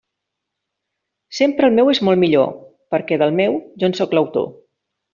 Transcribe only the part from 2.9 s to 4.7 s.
perquè del meu jo en sóc l'autor.